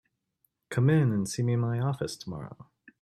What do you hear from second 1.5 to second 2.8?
in my office tomorrow.